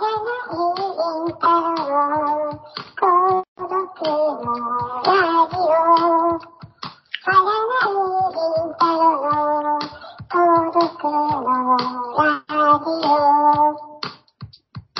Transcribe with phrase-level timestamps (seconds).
[0.00, 0.06] 孤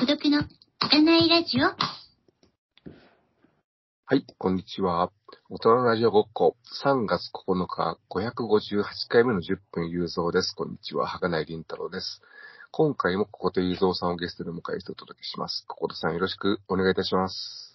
[0.05, 0.45] 独の
[0.82, 1.75] 占いラジオは
[4.14, 5.11] い、こんにちは。
[5.48, 10.55] 大人のラジオごっこ、3月9日、558回目の10分有造です。
[10.55, 12.20] こんにちは、はがないりんたろうです。
[12.73, 15.65] 今回もここと有造さんをゲストにお迎えしてお届けします。
[15.66, 17.74] こことさんよろしくお願いいたします。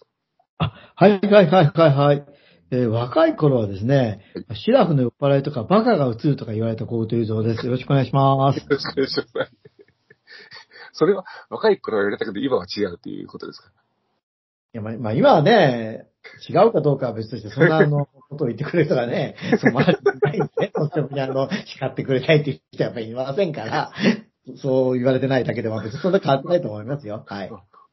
[0.58, 0.72] は
[1.08, 2.24] いはいはいはいはい。
[2.70, 4.22] えー若い頃はですね、
[4.54, 7.66] シラフの酔っ払いとかバカが映るとか言われた小言雄三です。
[7.66, 8.58] よろしくお願いします。
[8.58, 9.52] よろしくお願いします。
[10.92, 13.68] それは若い頃は言われたけど、今は違うということですか？
[13.68, 13.72] い
[14.78, 16.06] や、まあ、まあ今はね、
[16.48, 19.84] 違うかどうかは別として、そんな あの、ことを言ってくれる人がね、そうまあ、
[20.22, 23.92] ないんでね、とってもね、あの、叱ってくれないっていう人はやっぱりいませんから、
[24.56, 27.24] そう言われてないだけでは別にそんな変わってないと思いますよ。
[27.26, 27.50] はい。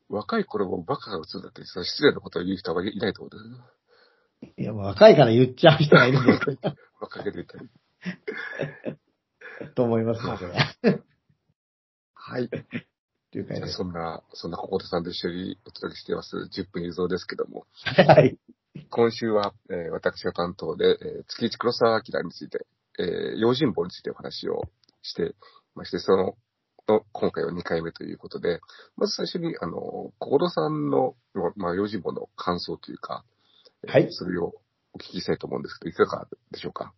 [0.09, 6.57] 若い頃もバカが映るんだって、それ失礼なことを言う人はいないと思うんだいや、もう若いから言っちゃう人がいるんですよ
[7.01, 7.69] 若気で言ったり。
[9.75, 10.53] と思いますよ、それ。
[12.13, 12.49] はい。
[12.49, 13.59] というかね。
[13.59, 18.37] じゃあそんな、そんなこことさんと一緒にお届けしています、10分有造ですけども、はい。
[18.89, 22.65] 今週は、えー私が担当で、えー月一黒沢明について、
[22.99, 24.63] えー用心棒についてお話を
[25.01, 25.35] して
[25.75, 26.35] まして、その、
[26.87, 28.59] の今回は2回目ということで、
[28.97, 31.15] まず最初に、あの、小室さんの、
[31.55, 33.23] まあ、用心棒の感想というか、
[33.83, 34.07] えーはい。
[34.11, 34.53] それを
[34.93, 36.93] お聞きしたいと思うんですけど、いかがでしょうか？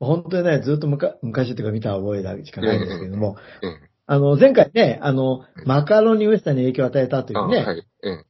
[0.00, 0.86] 本当にね、ずっと
[1.22, 7.86] 昔というか見た覚えだけしかないんですけれども、ええあの、前回ね、あの、マカロニウエスタンに影響を与えたといあうね、はい。
[8.02, 8.24] ええ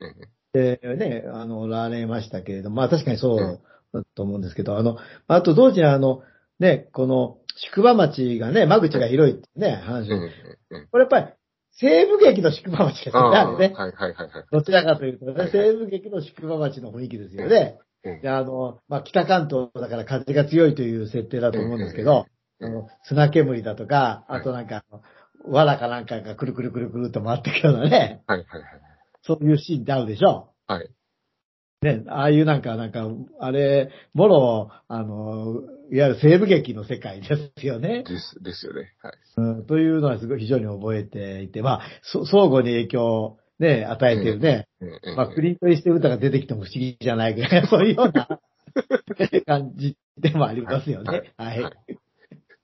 [0.55, 0.78] ええ。
[0.78, 3.61] でね、あの、られましたけれども、まあ確かにそう
[3.92, 4.97] だと思うんですけど、あの、
[5.28, 6.23] あと同時にあの、
[6.58, 10.09] ね、この、宿場町がね、間口が広いってね、話
[10.91, 11.27] これやっぱり、
[11.73, 13.75] 西部劇の宿場町ですよね、ああれね。
[13.75, 14.45] はいはいはいはい。
[14.51, 17.79] どちらかというとね、西部劇の宿場町の雰囲気ですよね。
[18.05, 22.27] ええで、あの、まあ、北関東だから風が強いという設定だと思うんですけど、
[22.61, 25.02] ええあの、砂煙だとか、はいあとなんか、あの
[25.45, 28.70] 藁かなんかがくるくるくるくるっと回ってくるようなね、はいはいはい。
[29.23, 30.52] そういうシーンってあるでしょ？
[30.67, 30.91] はい。
[31.80, 33.06] ね、ああいうなんか、なんか、
[33.39, 35.62] あれ、もろ、あの、
[35.92, 38.02] いわゆる西部劇の世界ですよね。
[38.02, 38.94] です、ですよね。
[39.00, 39.12] はい。
[39.36, 48.40] うん、というのはすごい非常に覚えていて、まあ、そ相互に影響をね、与えているね、ええええまあ、クリント・イーストウッドが出てきても不思議じゃないぐらい、 そういうような
[49.46, 51.33] 感じでもありますよね。
[51.36, 51.62] はい。
[51.62, 51.72] はい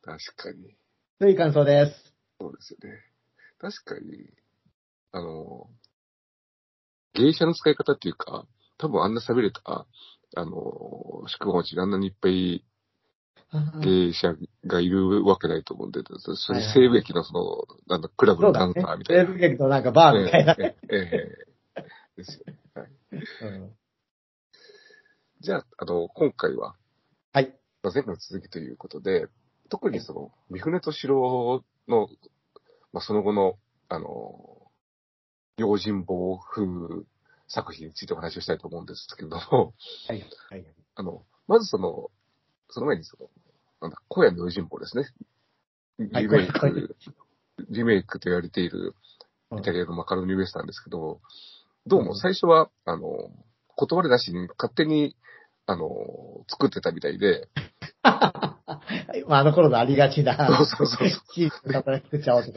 [0.02, 0.76] 確かに。
[1.18, 2.14] という感想です。
[2.38, 3.00] そうですよね。
[3.58, 4.28] 確かに、
[5.12, 5.70] あの、
[7.14, 8.46] 芸者の使い方っていうか、
[8.78, 9.86] 多分あんな喋れた、
[10.36, 12.64] あの、宿場町にあんなにいっぱい
[13.82, 14.34] 芸者
[14.66, 16.00] がいるわけないと思うんで、
[16.36, 19.04] それ西部駅のその、なんだ、クラブのダンサーみ。
[19.04, 19.22] たいな。
[19.24, 20.56] 西部劇となんかバーみたいな。
[20.58, 21.84] ええええええ
[22.16, 22.58] ですよね。
[22.74, 22.88] はい。
[23.42, 23.70] うん
[25.40, 26.74] じゃあ、あの、今回は、
[27.34, 27.54] はい。
[27.82, 29.26] まあ前回の続きということで、
[29.68, 32.08] 特にその、三船敏郎の、
[32.94, 33.58] まあ、その後の、
[33.90, 34.08] あの、
[35.58, 36.64] 用心棒風
[37.48, 39.74] 作品についてお話をしたいと思うんですけれども、
[40.08, 40.24] はい。
[40.50, 40.64] はい。
[40.94, 42.10] あの、まずその、
[42.70, 43.28] その前にその、
[43.82, 45.02] なんだ、荒野の用心棒ですね。
[45.02, 45.12] はい
[45.98, 46.96] リメイク、
[47.70, 48.96] リメイクと言われている
[49.56, 51.20] イタリアのマカロニウエスタンですけど、
[51.86, 53.30] どうも最初は、あの、
[53.76, 55.14] 断りなしに勝手に、
[55.66, 55.88] あの、
[56.48, 57.48] 作ってたみたいで、
[59.28, 61.08] まあ、あの頃のありがちな、そうそうそう。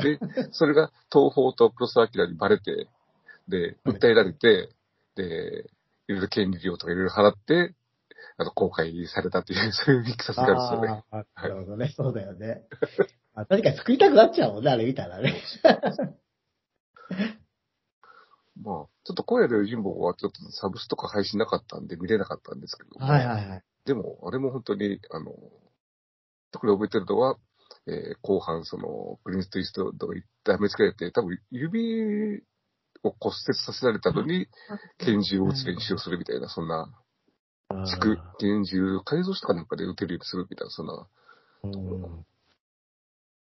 [0.03, 0.19] で、
[0.51, 2.87] それが東宝と黒澤明にバレて、
[3.47, 4.69] で、訴えられて、
[5.17, 5.69] で、
[6.07, 7.75] いろいろ権利料とかいろいろ払って、
[8.37, 11.03] あの、公開されたっていう、 そういうミキサスがあるんですよね。
[11.11, 11.89] ああ、なるほどね。
[11.95, 12.63] そうだよね。
[13.33, 15.35] あ確かに作りたくなっちゃうもんね、あれ見たらね。
[18.59, 23.63] まあ、ちょっと荒野の人望はちょっとサブスとか配信なかったんで見れなかったんですけど、はいはいはい。
[23.85, 25.31] でも、あれも本当に、あの、
[26.51, 27.37] 特に覚えてるのは、
[27.85, 32.43] えー後半、その、クリンスト・イーストが痛めつけられて、多分指
[33.07, 34.47] を骨折させられたのに、
[34.99, 36.91] 拳銃を撃つ練習をするみたいな、そんな、
[37.85, 41.07] 軸、拳銃、改造したかなんかで撃てるようにするみたいな、そんな、
[41.63, 42.25] うん。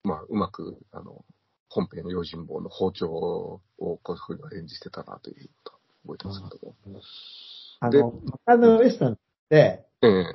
[0.04, 1.26] まあ、うまく、あの、
[1.70, 5.72] 本編の用心棒の包丁をこういうふうにアレンジしてたなというこ
[6.06, 7.92] とを覚えてますけども。
[7.92, 9.18] であの、マカノウエスタンっ
[9.50, 10.26] て、ええ。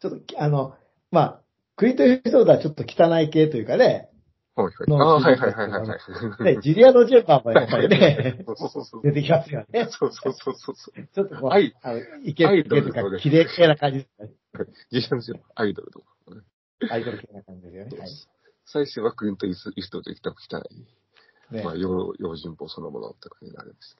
[0.00, 0.74] ちょっと、あの、
[1.10, 1.40] まあ、
[1.76, 4.10] クリント・イーストウッドはちょっと汚い系というかね、
[4.56, 4.90] はいはい。
[4.90, 5.96] のああ、はいはいはいはいは
[6.50, 6.54] い。
[6.56, 8.44] ね、ジュリアのジェンパーもやっぱりね。
[9.02, 9.88] 出てきますよね。
[9.90, 10.74] そうそうそうそう。
[10.74, 14.30] ちょっとこう、はいあの、イケイケとか、綺麗系な感じですね。
[14.92, 16.40] 実際のアイドルとかね。
[16.90, 17.98] アイドル系な感じですよね。
[17.98, 18.10] はい。
[18.66, 21.54] 最初はクリント・イーストウッドできた汚い。
[21.54, 23.96] ねまあ、用用心棒そのものって感じになるんです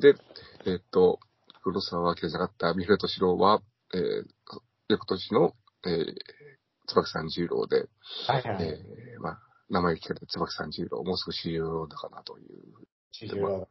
[0.00, 0.12] けど。
[0.12, 1.18] で、えっと、
[1.62, 3.60] 黒沢明じゃなかった三浦敏郎は、
[3.94, 4.24] えー、
[4.88, 5.54] 翌年の、
[5.86, 6.14] えー、
[6.88, 7.88] 椿三十郎で、
[8.26, 8.66] はいはい。
[8.66, 9.38] えー、まあ、
[9.70, 12.48] 名前聞かれて椿三十郎、もうすぐ主流だかなという。
[13.12, 13.68] 四十郎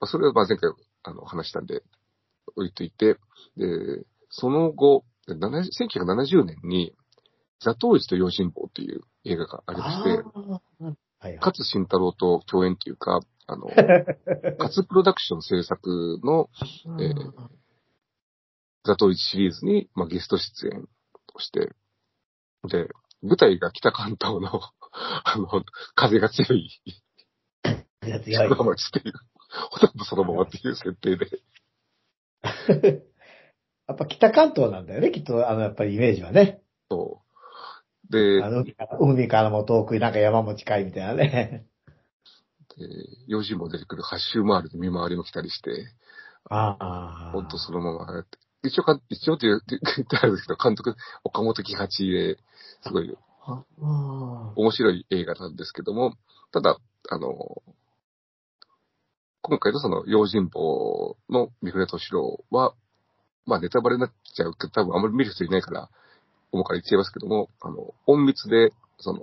[0.00, 0.72] まあ、それはまあ前回
[1.04, 1.82] あの話したんで
[2.56, 3.18] 置いといて、
[3.56, 5.70] で、その後、70
[6.00, 6.94] 1970年に、
[7.60, 11.36] ザトウイチと用心棒という映画がありまして、あーはいはい。
[11.36, 13.66] 勝慎太郎と共演というか、あの、
[14.58, 16.48] 勝プロダクション制作の
[17.00, 17.61] えー
[18.84, 20.88] ザトウイチシリーズに、まあ、ゲスト出演
[21.32, 21.72] として、
[22.68, 22.88] で、
[23.22, 24.60] 舞台が北関東の、
[25.24, 25.64] あの、
[25.94, 26.68] 風が強い、
[28.06, 29.14] やつや宿場町っていう、
[29.70, 31.26] ほとんどそのままっていう設定で、
[33.86, 36.62] やっぱ北関東なんだよね、きっと、あの、やっぱりイメージはね。
[36.90, 37.22] そ
[38.08, 38.12] う。
[38.12, 41.66] であ、の海から海からも遠く、なんか山も近いみたいなね。
[42.76, 42.86] で
[43.26, 45.70] 用心棒出てくる八周回りで見回りも来たりして、
[46.48, 47.30] ああ。
[47.32, 50.94] ほんとそのままやって、一応か、一応って言って言ってあるんですけど、監督、
[51.24, 52.36] 岡本喜八で、
[52.82, 53.16] すごい。
[54.54, 56.14] 面白い映画なんですけども、
[56.52, 56.78] ただ、
[57.10, 57.62] あの、
[59.40, 62.74] 今回のその、用心棒の三船敏郎は、
[63.44, 65.90] まあネタバレになっちゃうけど、多分あんまり見る人いないから、
[66.52, 69.20] 思うから言っちゃいますけども、あの、隠密で、その、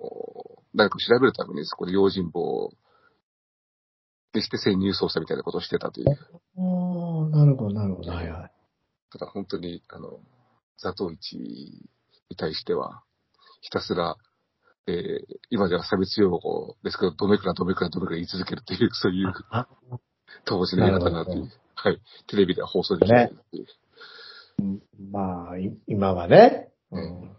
[0.73, 2.71] 何かを調べるためにそこで用心棒
[4.33, 6.09] にして潜入捜査みたいなことをしてたという。
[6.09, 8.11] ああ、なるほど、なるほど。
[8.11, 8.58] はいはい。
[9.11, 10.19] ただ本当に、あの、
[10.77, 13.03] ザトウイチに対しては、
[13.61, 14.17] ひたすら、
[14.87, 19.67] えー、今では差別用語ですけど、どめくらどめくらどめくら言い続けるという、そういうあ
[20.45, 21.51] 当時の映画だなという。
[21.75, 22.01] はい。
[22.27, 23.65] テレビでは放送できないっていう。
[25.11, 26.69] まあ、い今はね。
[26.91, 27.35] うん。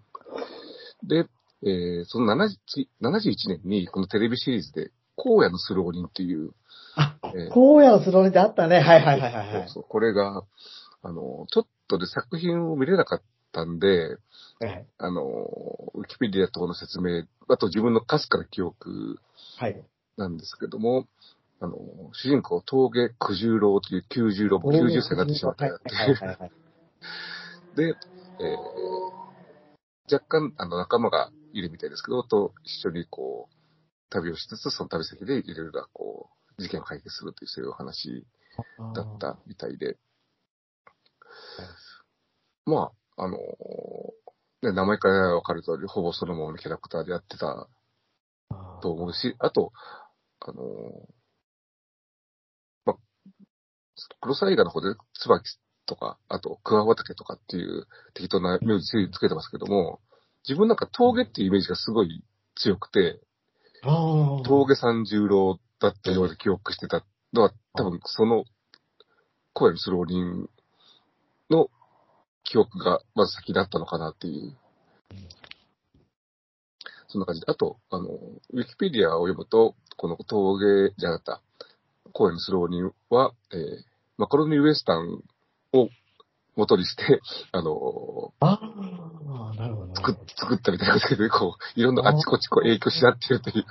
[1.06, 1.26] で、
[1.62, 6.52] えー、その70 71年に、このテレビシリーズで、荒野のスローリンっていう、
[6.96, 8.80] あ、えー荒野のスローリンってあったね。
[8.80, 9.62] はいはいはいはいはい。
[9.64, 10.42] そうそう、これが、
[11.02, 14.18] あの、ちょっとで作品を見れなかったんで、
[14.60, 14.86] はい。
[14.98, 15.22] あの、
[15.94, 19.18] ウィキペディア等の説明、あと自分のかすかな記憶
[19.56, 19.82] はい。
[20.16, 21.06] なんですけども、
[21.60, 21.76] あの、
[22.12, 26.52] 主人公、峠九十郎という九十郎も90歳になってしまったよってはいはいはいはい。
[27.76, 27.94] で、
[28.40, 33.54] えー、若干、あの、仲間がいるみたいですけど、と一緒にこう、
[34.10, 38.26] 旅をしつつ、その旅先でいろいろこう、事件を解決するという、そういうお話
[38.94, 39.96] だったみたいで、
[42.66, 43.36] まあ、あの
[44.62, 47.68] ね、名前からわかる通り、ほぼそのままのキャラクターでやってた
[48.82, 49.72] と思うし、あと、
[50.40, 50.62] あの
[52.84, 52.96] まあ、
[54.20, 60.00] 黒沢映画の方で、椿とか、あと、桑畑とかっていう適当な名字つけてますけども、
[60.48, 62.22] 自分なんか峠っていうイメージがすごい
[62.56, 63.20] 強くて。
[64.44, 68.44] 峠三十郎だったような記憶してたのは、多分その、
[69.54, 70.48] 声のスローリン
[71.50, 71.70] の
[72.50, 74.56] 記憶がまず先だったのかなっていう。
[77.06, 77.46] そんな感じで。
[77.48, 81.40] あと、あの、ウィキペディアを読むと、この峠じゃなかっ
[82.04, 83.58] た、声のスローリンは、えー、
[84.18, 85.22] マカロニウエスタン
[85.72, 85.88] を
[86.56, 87.20] 元にして、
[87.52, 89.94] あの、ああ、なるほど。
[89.94, 93.64] 作っ作ったみたいなことで、こう、いろんなあっちこっちこう影響し合ってるという。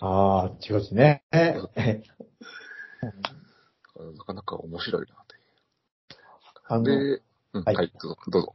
[0.00, 1.22] ああ、違うしね。
[1.32, 2.02] え
[4.16, 5.14] なかなか面白いな
[6.68, 6.90] あの、と。
[6.90, 7.22] で、
[7.58, 8.52] うん、ははいい、どうぞ、どうぞ。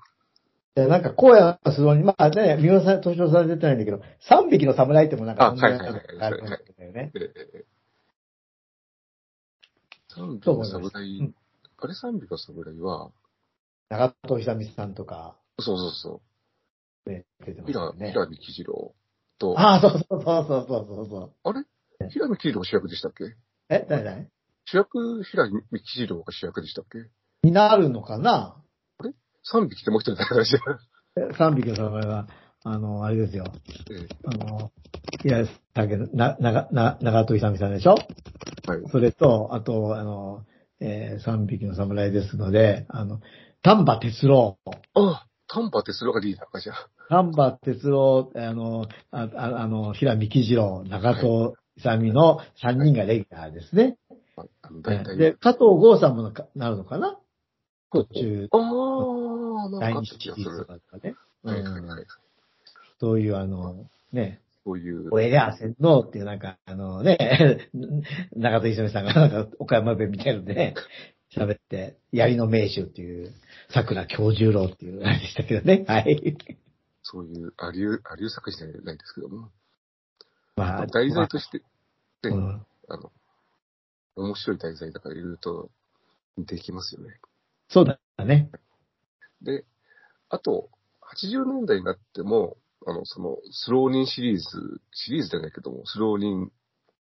[0.76, 6.56] でなんか、荒野のスローリン、まあね、三輪さん、敏郎さん出てないんだけど、三匹の侍ってもなんか、あはいはいはいあるんだ
[6.86, 7.12] よね。
[7.14, 7.66] えー、
[10.16, 11.36] 三匹の侍、うん。
[11.78, 13.12] あれ三匹の侍は、
[13.90, 16.22] 長戸久美さんとか、そうそうそ
[17.06, 18.12] ね、出てう、ましたよね。
[18.12, 18.94] 平見喜次郎
[19.40, 21.34] と、ああ、そうそうそうそうそうそう。
[21.44, 21.66] あれ？
[22.10, 23.36] 平見喜次郎が主役でしたっけ？
[23.68, 24.04] え、誰？
[24.06, 24.30] 誰？
[24.66, 27.10] 主役、平見喜次郎が主役でしたっけ？
[27.44, 28.61] になるのかな？
[29.44, 30.60] 三匹ってもう一人誰かしら。
[31.30, 32.28] え 三匹の侍は、
[32.64, 33.46] あの、あれですよ。
[33.92, 34.72] えーあの、
[35.24, 37.96] いや、だけど、な、な、な、長戸勇美さんでしょ？
[38.68, 38.82] はい。
[38.92, 40.44] それと、あと、あの、
[40.80, 43.20] えー三匹の侍ですので、あの、
[43.62, 44.58] 丹波哲郎。
[44.96, 46.76] あ、丹波哲郎がリーダーかしら。
[47.10, 53.98] 丹波哲郎、あの、あああの、平見喜次郎、長戸勇美の3人がレギュラーですね。
[54.38, 55.18] ああの大体。
[55.18, 57.18] で、加藤剛さんもななるのかな？
[57.92, 60.66] 途中、ああ、なん第かシリーズ。
[60.66, 61.16] とかね。
[61.44, 62.06] はいはいはい。
[63.00, 65.10] そういうあの、ね、そういう。
[65.12, 67.70] 俺ではせんのっていうなんか、あのね、
[68.36, 70.76] 長戸勇美さんがなんか岡山弁みたいのでね、
[71.36, 73.34] 喋って、槍の名手っていう、
[73.70, 75.86] 桜京十郎っていうあれでしたけどね。
[75.88, 76.38] はい。
[77.04, 79.50] そういう、ありゅう、ありゅう作品じゃないですけども。
[80.56, 81.64] まあ、題材として、ね
[82.24, 83.12] うんあの、
[84.16, 85.70] 面白い題材だから言うと、
[86.38, 87.20] できますよね。
[87.72, 88.50] そうだね。
[89.42, 89.66] で、
[90.30, 90.70] あと、
[91.02, 96.52] 80年代になっても、あの、その、スローニンシリーズ、シリーズじゃないけども、スローニン、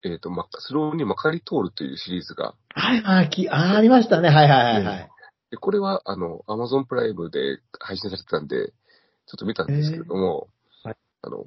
[0.03, 4.29] えっ、と、ま、スローニンまかり通るというシリーズが、はい、あ、き、あ、ありましたね。
[4.29, 5.09] はいはいはいはい。
[5.51, 10.49] で、これは、あの、アマゾンプライムで配信されてたんで、ちょっと見たんですけれども、
[10.83, 11.43] はいあの、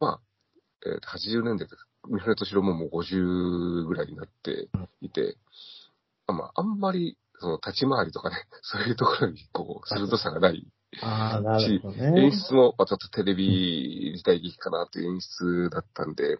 [0.00, 0.20] まあ、
[0.86, 1.76] えーと80年代で、
[2.08, 4.68] 三船敏郎ももう50ぐらいになって
[5.00, 5.36] いて、
[6.26, 10.66] あまあ、あんまり、その、立ち回りとかね、 そういうところに、こう、鋭さがない
[11.02, 12.30] ああ、なるほど演ね。
[12.30, 16.38] 出も、まあ、ちょっとテレビ時代劇かなという演出だったんで、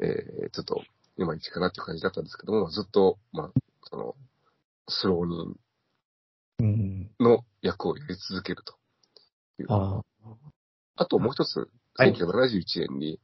[0.00, 0.82] えーちょっと、
[1.16, 3.52] いまいちかなっていう感じだったんですけども、ずっと、まあ、
[3.84, 4.14] その、
[4.88, 5.60] スローニン
[6.60, 7.10] うん。
[7.20, 8.74] の役をやり続けると。
[9.68, 10.02] あ
[10.96, 13.20] あともう一つ、はい1971年に、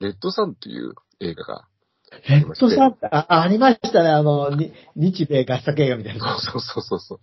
[0.00, 1.68] レッドサンという映画が、
[2.22, 4.10] ヘッドサンあ、ありましたね。
[4.10, 6.38] あの、に日米合作映画みたいな。
[6.40, 7.20] そうそうそうそう。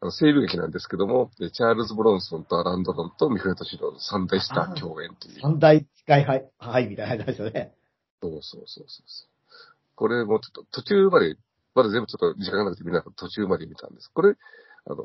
[0.00, 5.40] あの、西部劇なんですけども、でチャールズ・ブロンソンとアラン・ドロンとミフレット・シローの三大スター共演という。
[5.40, 7.72] 三大使いはい、はい、みたいな話ですよね。
[8.20, 9.28] そうそうそうそう。
[9.94, 11.36] これもちょっと途中まで、
[11.74, 14.10] まだ全部ちょっと時間がなくて見なかった途中まで見たんです。
[14.12, 14.34] これ、
[14.88, 15.04] あの、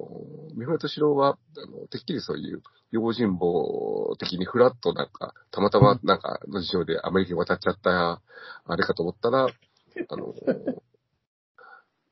[0.55, 2.61] 三船敏郎は、あの、てっきりそういう、
[2.91, 8.21] 用心棒的にフラッとなんか、たまたまなんかの事情でアメリカに渡っちゃった、
[8.65, 10.35] あれかと思ったら、あの、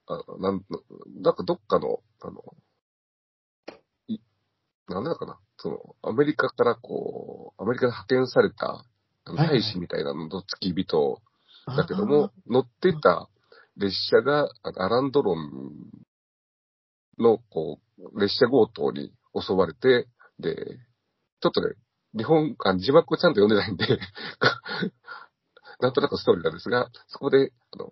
[0.08, 0.66] あなん、
[1.22, 2.44] なんかどっかの、あの、
[4.08, 4.20] い、
[4.88, 8.86] なんだかな、その、アメリカからこう、アメリカで派遣された、
[9.26, 11.22] あの大使みたいなのの付き人
[11.68, 13.30] だけども、乗ってた
[13.78, 15.72] 列車が、アランドロン
[17.20, 20.08] の、こう、列車強盗に襲われて、
[20.40, 20.56] で、
[21.42, 21.76] ちょっとね、
[22.18, 23.86] 日本、あ字幕をちゃんと読んでないんで、
[25.80, 27.92] なんとなくストーリーなんですが、そこで、あの、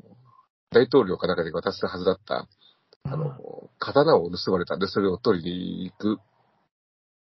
[0.71, 2.47] 大統領かなんかで渡すはずだった、あ
[3.03, 6.19] あの、刀を盗まれたんで、それを取りに行く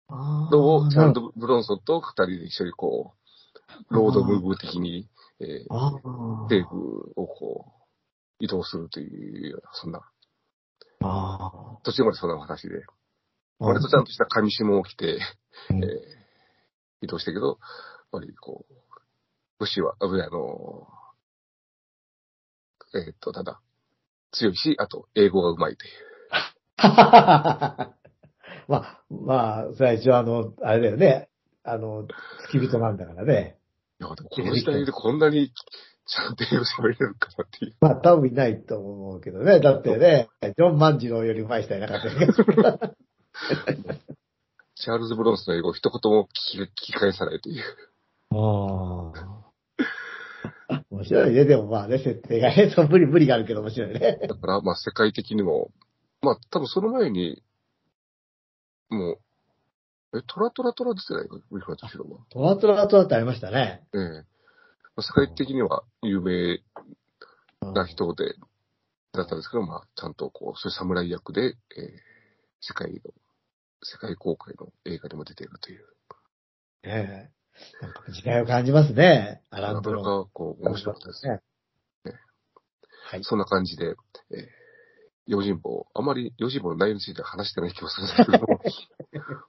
[0.09, 3.15] あのを、チャールズズ・ブロンソンと二人で一緒にこ
[3.91, 5.09] う、ロードムーブ的に、
[5.41, 5.93] えーあ
[6.49, 7.67] 西部をこ
[8.41, 10.01] う、移動するというような、そんな、
[11.01, 12.83] あ途中までそんなお話で、
[13.61, 15.19] あ割とちゃんとした紙紐を着て、
[15.71, 16.27] うんえー
[17.03, 17.57] 移動したけど、やっ
[18.13, 18.75] ぱりこう、
[19.59, 20.89] 武士は、あ、あの、
[22.95, 23.61] えーっと、ただ、
[24.33, 25.93] 強いし、あと、英語がうまいという。
[28.69, 31.29] まあ、まあ、最初はあの、あれだよね。
[31.63, 32.07] あの、
[32.47, 33.59] 付き人なんだからね。
[34.01, 35.53] いや、でもこの時代でこんなに
[36.07, 37.75] ちゃんと英語喋れるかなっていう。
[37.81, 39.59] まあ、多分いないと思うけどね。
[39.61, 42.11] だってね、ジョン万次郎より上手い人はいなかった。
[44.77, 47.63] チャールズ・ブロンスの英語を一言も聞き聞き返さないという。
[48.31, 49.13] あ
[50.69, 50.83] あ。
[50.91, 51.45] 面白いね。
[51.45, 54.19] でもまあね、設定がね、そう、無理無理があるけど面白いね。
[54.29, 55.71] だから、まあ、世界的にも、
[56.23, 57.43] まあ、多分その前に、
[58.91, 59.19] も
[60.13, 62.19] う、え、トラトラトラ出てないか、ウィフラトシロは。
[62.31, 63.83] トラトラトラってありましたね。
[63.93, 64.25] ええまあ
[65.03, 66.61] 世界的には有名
[67.73, 68.35] な人で、
[69.13, 71.57] だったんですけど、まあ、ちゃんとこう、そういう侍役で、えー
[72.61, 73.01] 世界の、
[73.83, 75.85] 世界公開の映画にも出ているという。
[76.83, 77.37] ねえ。
[77.81, 79.41] なんか時代を感じますね。
[79.51, 80.25] アランドなかなロン。
[80.25, 81.27] かこう、面白かったです。
[81.27, 81.41] ね
[83.09, 83.25] はい。
[83.25, 83.95] そんな感じで、えー、
[85.27, 88.61] 用心棒、あまり用心棒の内容については話してない気がするんですけども、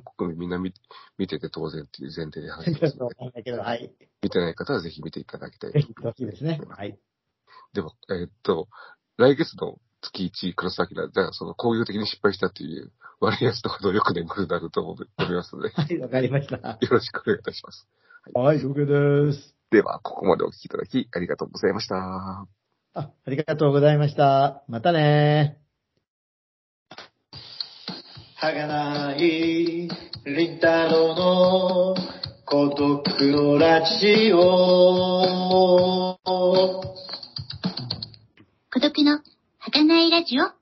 [0.00, 0.72] 本国民みんな見
[1.18, 3.92] 見てて当然っていう前提で話してますので、だけど、はい。
[4.22, 6.60] 見てない方はぜひ見ていただきたいぜひ、いですね。
[6.68, 6.98] はい。
[7.72, 8.68] でも、えーっと、
[9.16, 16.56] 来月の月1黒崎だ、じゃあその工業的に失敗したっていう悪いやつとほどよく眠くなると思いますので、 はい、わかりました。
[16.56, 17.88] よろしくお願いいたします。
[18.34, 19.54] はい、OK です。
[19.70, 22.46] では、ここまでお聞きいただきありがとうございました。
[22.94, 24.64] あ、ありがとうございました。
[24.68, 25.61] またね
[28.42, 29.88] はがない、り
[30.56, 31.94] んたろの
[32.44, 36.18] 孤独のラジオ。
[38.72, 39.20] 孤独の
[39.60, 40.61] 儚いラジオ